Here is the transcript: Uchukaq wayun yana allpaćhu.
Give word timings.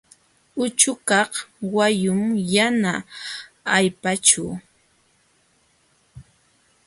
Uchukaq 0.63 1.31
wayun 1.75 2.21
yana 2.53 2.93
allpaćhu. 3.75 4.43